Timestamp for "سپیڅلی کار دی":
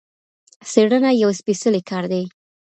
1.39-2.23